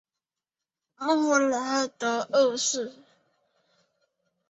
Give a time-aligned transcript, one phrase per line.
[0.97, 2.91] 穆拉德二世。